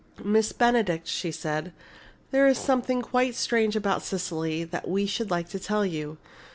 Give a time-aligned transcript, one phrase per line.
[0.23, 1.73] "Miss Benedict," she said,
[2.31, 6.17] "there is something quite strange about Cecily that we should like to tell you.